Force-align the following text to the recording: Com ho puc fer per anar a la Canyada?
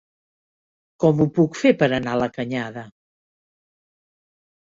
Com 1.03 1.19
ho 1.19 1.25
puc 1.35 1.59
fer 1.63 1.73
per 1.83 1.89
anar 1.99 2.15
a 2.17 2.19
la 2.21 2.29
Canyada? 2.37 2.87